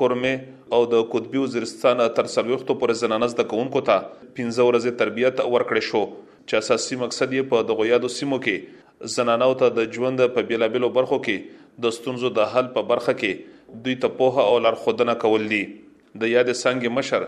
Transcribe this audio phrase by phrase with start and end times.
[0.00, 0.34] کورمه
[0.76, 3.96] او د قطبی وزیرستان تر سلوختو پر زنانه زده کوونکو ته
[4.38, 8.56] 15 ورځې تربیت ورکړې شو چې اساسي مقصد یې په دغه یادو سیمو کې
[9.18, 13.80] زنانه ته د ژوند په بیلابلو برخو کې د ستونزو د حل په برخه کې
[13.86, 15.62] دوی ته پوهه او لارښودنه کول دي
[16.22, 17.26] د یاد څنګه مشر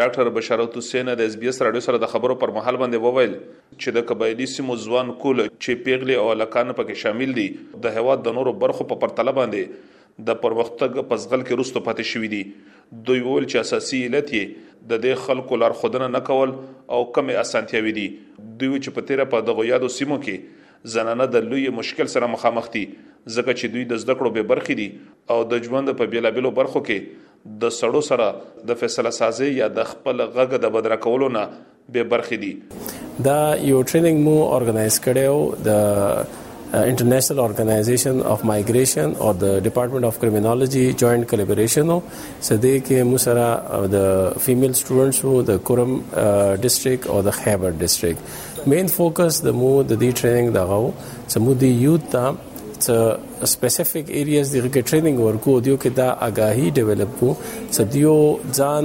[0.00, 3.34] ډاکټر بشارت حسین د اس بي اس رادیو سره د خبرو پر مهال باندې وویل
[3.40, 7.46] چې د قبایلی سیمو ځوان کول چې پیغلی او لکان پکې شامل دي
[7.88, 12.34] د هواد د نورو برخو په پرتله باندې د پرمختګ پزغل کې روستو پاتې شوې
[12.36, 16.56] دي دوی وویل چې اساسي علت یې د دې خلکو لارښودنه نه کول
[16.96, 20.60] او کم اسانتیاوي دي دوی چې په تیره په دغو یادو سیمو کې
[20.96, 22.86] زنانه د لوی مشکل سره مخامخ دي
[23.28, 24.88] ځکه چې دوی د زده کړو به برخې دي
[25.30, 29.84] او د ژوند په بیلابلو برخو کې د سړو سره د فیصله سازي یا د
[29.94, 31.44] خپل غږ د بدر کولو نه
[31.88, 32.58] به برخې دي
[33.26, 36.28] دا یو ټریننګ مو اورګنایز کړو د
[36.76, 43.18] انټرنیشنل اورګنایزیشن اف مایګریشن او د ډپارټمنټ اف کریمینالوجي جوائنټ کلیبریشن او سده کې مو
[43.24, 49.58] سره د فیمیل سټوډنټس وو د کورم ډیستریکټ او د خیبر ډیستریکټ مین فوکس د
[49.60, 52.32] مو د دې ټریننګ دغه چې مو د یوت ته
[52.86, 52.96] څه
[53.54, 57.28] سپیسیفیک ایریاز دی کې ټریننګ ورکو دیو کې دا اگاهی ډیولپ کو
[57.78, 58.16] سدیو
[58.58, 58.84] ځان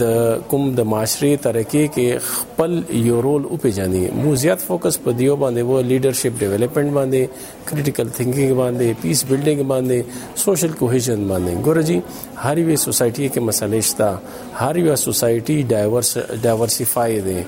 [0.00, 0.14] د
[0.50, 2.72] کوم د معاشري ترقی کې خپل
[3.08, 7.22] یو رول او پیژنې مو زیات فوکس په دیو باندې وو لیډرشپ ډیولپمنٹ باندې
[7.70, 9.98] کریټیکل تھنکینګ باندې پیس بلډینګ باندې
[10.44, 11.98] سوشل کوهیژن باندې ګورجی
[12.44, 16.10] هر وی سوسايټي کې مسلې شته هر وی سوسايټي ډایورس
[16.48, 17.38] ډایورسيفای دي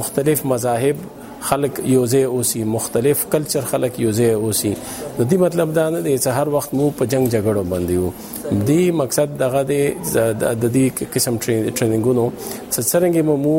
[0.00, 1.12] مختلف مذاهب
[1.48, 4.72] خلک یوځای اوسي مختلف کلچر خلک یوځای اوسي
[5.16, 8.10] نو دې مطلب دا نه دی چې هر وخت مو په جنگ جګړو باندې وو
[8.68, 9.60] دې مقصد دغه
[10.62, 10.86] د دې
[11.16, 11.34] قسم
[11.76, 12.24] ټریننګونو
[12.90, 13.58] څرنګه مو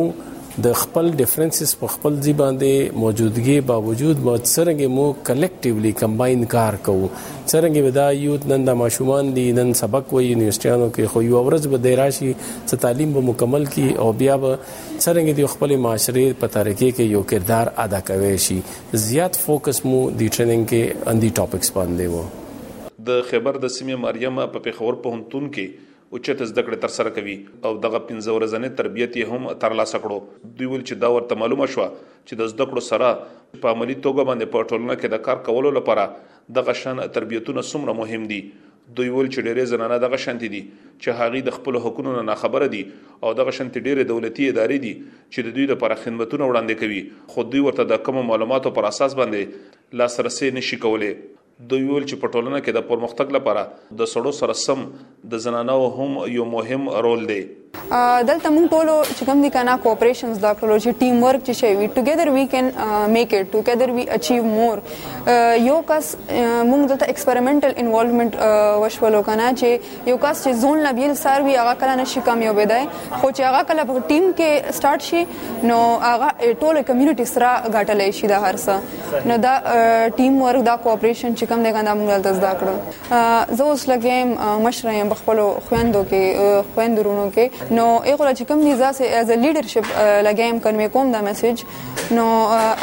[0.63, 2.71] د خپل ډیفرنسز په خپل ځی باندې
[3.01, 7.07] موجودګي باوجود مو څرنګه مو کلیکټیولی کمباین کار کوو
[7.49, 11.67] څرنګه ودا یوت نن د ماشومان دي نن سبق وي یونیورسيټانو کې خو یو ورځ
[11.73, 12.29] به د راشي
[12.67, 17.11] څه تعلیم به مکمل کی او بیا به څرنګه د خپل معاشري په طریقې کې
[17.15, 18.57] یو کردار ادا کوي شي
[19.09, 24.01] زیات فوکس مو د ټریننګ کې ان دي ټاپکس باندې وو د خبر د سیمه
[24.07, 27.33] مریم په پیښور پوهنتون کې اوچت زده کړې تر سره کوي
[27.67, 31.39] او دغه 15 ورځنې تربیت یې هم تر لاسه کړو دوی ول چې دا ورته
[31.41, 33.09] معلومه شو چې د زده کړو سره
[33.65, 36.05] په عملی توګه باندې په ټولنه کې د کار کولو لپاره
[36.59, 38.39] دغه شان تربیتونه څومره مهم دي
[38.97, 42.71] دوی ول چې ډېرې زنانه دغه شانت دي چې هغه د خپل حقوقونو نه خبره
[42.75, 47.01] دي او دغه شانت ډېرې دولتي ادارې دي چې د دوی لپاره خدمتونه وړاندې کوي
[47.33, 51.11] خو دوی ورته د کوم معلوماتو پر اساس باندې لاسرسي نشي کولای
[51.69, 53.61] د ویل چې پټولنه کې د پرمختګ لپاره
[53.99, 54.79] د سړو سره سم
[55.31, 57.41] د زنانه هم یو مهم رول دی
[57.91, 58.87] دلته موږ ټول
[59.17, 62.45] چې کوم دي کنه کوپریشنز دا کولو چې ټیم ورک چې شي وی ټوګیدر وی
[62.53, 62.69] کین
[63.15, 64.79] میک اټ ټوګیدر وی اچیو مور
[65.67, 68.35] یو کس موږ دلته ایکسپریمنټل انوالومنت
[68.83, 72.53] وشولو کنه چې یو کس چې زون لبیل سر وی هغه کله نشي کم یو
[72.61, 77.53] بدای خو چې هغه کله په ټیم کې سٹارټ شي نو هغه ټول کمیونټي سره
[77.67, 79.53] غټلې شي دا هرڅه نو دا
[80.23, 84.35] ټیم ورک دا کوپریشن چې کوم دي کنه موږ دلته زده کړو زه اوس لګم
[84.67, 89.87] مشره بخپلو خويندو کې خويندرونو کې نو هغه چې کوم دي ځاسه ایز ا لیډرشپ
[90.25, 91.63] لګایم کنوې کوم دا میسج
[92.17, 92.25] نو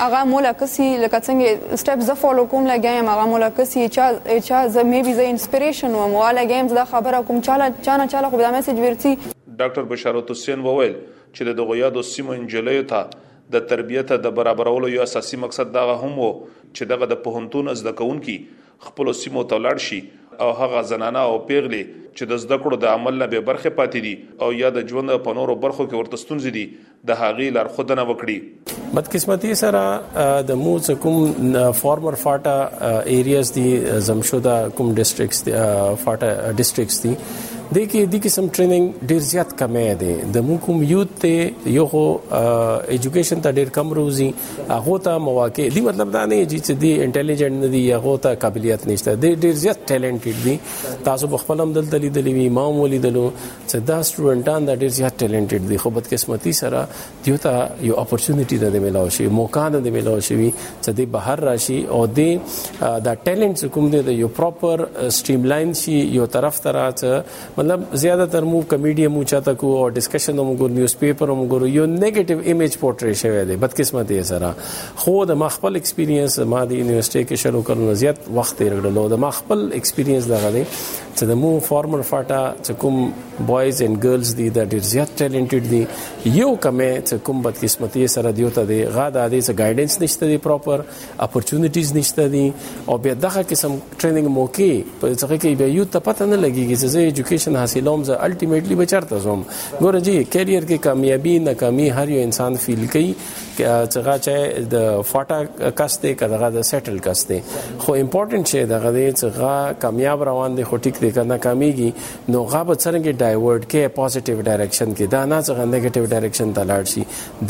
[0.00, 4.74] هغه مولا کسي لکه څنګه سټپ ز فالو کوم لګایم هغه مولا کسي چې چې
[4.76, 8.42] ز مې بي ز انسپیریشن و مولا ګیمز دا خبره کوم چاله چانه چاله خو
[8.44, 13.66] دا میسج ورتي ډاکټر بشارت حسین وویل چې د دغیا د سیمو انجلې ته د
[13.74, 17.96] تربیته د برابرولو یو اساسي مقصد دا هم وو چې دغه د پهنتون از د
[18.02, 18.38] کون کی
[18.88, 20.04] خپل سیمو ته لاړ شي
[20.40, 24.00] او هغه زنانه او پیغلې چې د زده کړو د عمل نه به برخه پاتې
[24.00, 26.64] دي او یا د ژوند په نورو برخو کې ورته ستونزې دي
[27.10, 28.38] د هغې لار خودنه وکړي
[28.98, 33.66] بدقسمتي سره د مو کوم فارمر فاټا ایریاز دي
[34.10, 35.52] زمشودا کوم ډیستریکټس دي
[36.04, 37.12] فاټا ډیستریکټس دي
[37.74, 41.84] د کې د قسم ټریننګ ډیر زیات کمې ده د موږ کوم یوت ته یو
[42.94, 44.26] اډوকেশন ته ډیر کم روزي
[44.76, 48.82] هغه ته مواقع دي مطلب دا نه چې دی انټيليجنت نه دي هغه ته قابلیت
[48.90, 50.54] نشته دی ډیر زیات ټیلنټډ دي
[51.10, 53.24] تاسو خپل هم دلته لیدلې وی امام ولیدلو
[53.68, 56.80] چې دا سټوډنټان دا ډیر زیات ټیلنټډ دي خو بدقسمتي سره
[57.28, 57.52] دیو ته
[57.90, 60.36] یو اپورتونټی ده ملاو شي موقع ده ملاو شي
[60.82, 62.28] چې دی بهر راشي او دی
[63.06, 64.76] دا ټیلنټ کوم دی یو پراپر
[65.16, 67.14] سټریم لاین شي یو طرف ته راځي
[67.62, 71.44] مطلب زیادہ تر مو کمیډي مو چاته کو او ډسکشن مو ګور نیوز پیپر مو
[71.50, 74.50] ګور یو نیگیټیو امیج پورټری شوی دی بدقسمتي سره
[75.02, 79.22] خو د مخبل ایکسپیرینس ما د یونیورسيټي کې شروع کول زیات وخت یې رګړلو د
[79.26, 80.64] مخبل ایکسپیرینس دغه دی
[81.18, 82.96] چې د مو فارمر فاټا چې کوم
[83.48, 85.82] بوایز اند ګرلز دي د ډیر زیات ټیلنټډ دي
[86.40, 89.94] یو کمه چې کوم بد قسمتي سره دی ته دی غا د دې څه ګایډنس
[90.04, 90.78] نشته دی پراپر
[91.26, 92.46] اپورتونټیز نشته دي
[92.88, 94.70] او بیا دغه قسم ټریننګ موکي
[95.00, 98.76] په ځکه کې بیا یو ته پته نه لګيږي چې زه اډوকেশন حاصلوم زه الټیمیټلی
[98.82, 99.44] بچرته زوم
[99.80, 103.12] ګوره جی کیریئر کې کامیابی ناکامي هر یو انسان فیل کوي
[103.94, 104.34] څنګه چې
[104.74, 104.76] د
[105.10, 105.40] فاټا
[105.78, 107.38] کس دی کداغه د سیټل کس دی
[107.82, 109.50] خو امپورټنت شی دغه دی څنګه
[109.84, 111.90] کامیاب روان دي خو ټیک دی کنه کمیږي
[112.34, 116.82] نو غاب څنګه ډایورټ کې پوزېټیو ډایرکشن کې دا نه څنګه نیگیټیو ډایرکشن ته لاړ
[116.92, 117.02] شي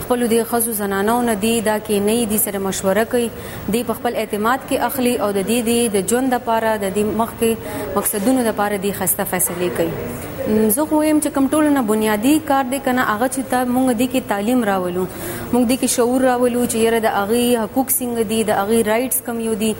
[0.06, 3.25] خپل د خزو زنانو نه دی دا کې نه دي سره مشوره کوي
[3.75, 7.52] د خپل اعتماد کې اخلي او د دې د ژوند لپاره د دې مخکې
[7.98, 9.96] مقصدونو لپاره د خسته فیصله کوي
[10.45, 14.21] زه وایم چې کوم ټولنه بنیادی کار دی کنه هغه چې ته مونږ د کې
[14.33, 15.06] تعلیم راولو
[15.53, 19.25] مونږ د کې شعور راولو چې یره د اغي حقوق څنګه دي د اغي رائټس
[19.30, 19.74] کم یو دي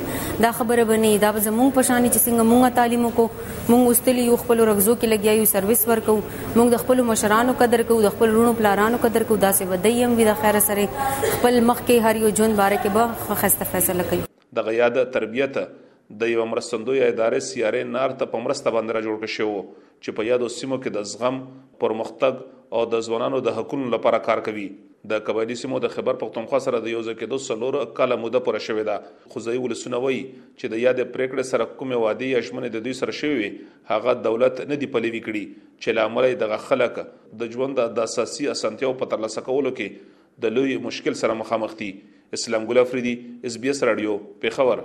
[0.47, 3.25] دا خبره بنې دا زموږ پشانې چې څنګه مونږه تعلیم کو
[3.71, 7.99] مونږ استلی یو خپل رغزو کې لګیایو سرویس ورکو مونږ د خپل مشرانو قدر کو
[8.09, 11.09] د خپل رونو پلارانو قدر کو داسې ودیم وی د خیر سره
[11.39, 14.31] خپل مخ کې هر یو جون باره کې به خسته فیصله کوي
[14.61, 15.67] د غیاده تربیته
[16.11, 19.63] د یو مرستندوی ادارې سیارې نار ته په مرسته باندې را جوړ شو
[20.05, 21.41] چې په یادو سیمو کې د زغم
[21.85, 24.67] پرمختګ او د ځوانانو د حقوقو لپاره کار کوي
[25.15, 28.63] د قبایلی سیمو د خبر پختونخوا سره د یو ځکه د سلور کاله موده پوره
[28.67, 32.97] شوې ده خو ځای ولسنوي چې د یاد پریکړه سره کومې وادي یشمن د دوی
[33.03, 33.51] سره شوی
[33.93, 37.03] هغه دولت نه دی پلوي کړي چې لامل د خلک
[37.45, 41.91] د ژوند د اساسي اسانتیو په ترلاسه کولو کې د لوی مشکل سره مخامخ دي
[42.41, 43.17] اسلام ګل افریدي
[43.51, 44.85] اس بي اس رادیو په خبر